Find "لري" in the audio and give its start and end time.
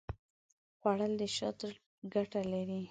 2.51-2.79